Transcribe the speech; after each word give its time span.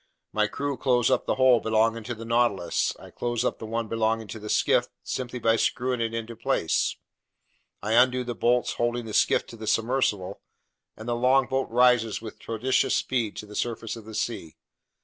My 0.33 0.47
crew 0.47 0.77
close 0.77 1.11
up 1.11 1.27
the 1.27 1.35
hole 1.35 1.59
belonging 1.59 2.03
to 2.05 2.15
the 2.15 2.25
Nautilus; 2.25 2.95
I 2.97 3.11
close 3.11 3.45
up 3.45 3.59
the 3.59 3.67
one 3.67 3.87
belonging 3.87 4.27
to 4.29 4.39
the 4.39 4.49
skiff, 4.49 4.87
simply 5.03 5.37
by 5.37 5.57
screwing 5.57 6.01
it 6.01 6.11
into 6.11 6.35
place. 6.35 6.95
I 7.83 7.93
undo 7.93 8.23
the 8.23 8.33
bolts 8.33 8.73
holding 8.73 9.05
the 9.05 9.13
skiff 9.13 9.45
to 9.45 9.55
the 9.57 9.67
submersible, 9.67 10.41
and 10.97 11.07
the 11.07 11.15
longboat 11.15 11.69
rises 11.69 12.19
with 12.19 12.39
prodigious 12.39 12.95
speed 12.95 13.35
to 13.35 13.45
the 13.45 13.55
surface 13.55 13.95
of 13.95 14.05
the 14.05 14.15
sea. 14.15 14.55